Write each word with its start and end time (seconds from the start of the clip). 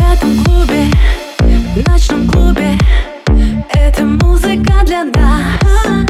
этом 0.00 0.44
клубе, 0.44 0.86
в 1.38 1.88
ночном 1.88 2.28
клубе. 2.28 2.78
Это 3.72 4.04
музыка 4.04 4.72
для 4.84 5.04
нас. 5.04 6.09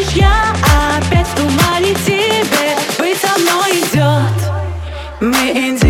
знаешь, 0.00 0.12
я 0.14 0.54
опять 0.96 1.26
в 1.26 1.34
тумане 1.34 1.94
тебе. 2.06 2.76
Быть 2.98 3.18
со 3.18 3.38
мной 3.38 3.72
идет, 3.72 4.50
мы 5.20 5.52
идем. 5.52 5.89